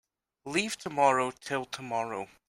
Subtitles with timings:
[0.45, 2.27] Leave tomorrow till tomorrow.